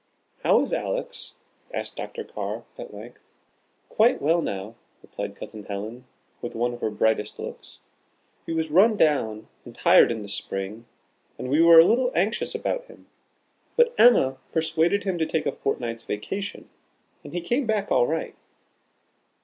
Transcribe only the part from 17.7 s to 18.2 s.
all